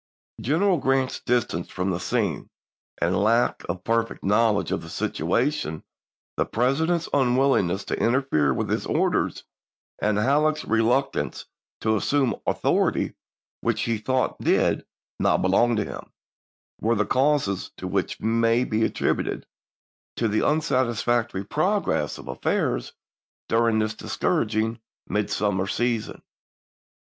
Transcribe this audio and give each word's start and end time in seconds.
General 0.41 0.79
Grant's 0.79 1.19
distance 1.19 1.69
from 1.69 1.91
the 1.91 1.99
scene 1.99 2.39
ms. 2.39 2.47
and 3.03 3.15
lack 3.23 3.61
of 3.69 3.83
perfect 3.83 4.23
knowledge 4.23 4.71
of 4.71 4.81
the 4.81 4.89
situation, 4.89 5.83
the 6.37 6.43
President's 6.47 7.07
unwillingness 7.13 7.85
to 7.85 7.99
interfere 8.03 8.51
with 8.51 8.67
his 8.67 8.87
orders, 8.87 9.43
and 10.01 10.17
Halleck's 10.17 10.65
reluctance 10.65 11.45
to 11.81 11.95
assume 11.95 12.33
author 12.47 12.89
ity 12.89 13.13
which 13.59 13.83
he 13.83 13.99
thought 13.99 14.39
did 14.41 14.83
not 15.19 15.43
belong 15.43 15.75
to 15.75 15.85
him, 15.85 16.11
were 16.79 16.95
the 16.95 17.05
causes 17.05 17.69
to 17.77 17.87
which 17.87 18.19
may 18.19 18.63
be 18.63 18.83
attributed 18.83 19.45
the 20.17 20.23
unsatis 20.39 21.05
176 21.05 21.05
ABRAHAM 21.05 21.05
LINCOLN 21.05 21.05
Grant 21.05 21.05
to 21.05 21.05
Lincoln. 21.05 21.05
factory 21.05 21.43
progress 21.43 22.17
of 22.17 22.27
affairs 22.27 22.93
during 23.47 23.77
this 23.77 23.93
discouraging 23.93 24.79
midsummer 25.07 25.67
season. 25.67 26.23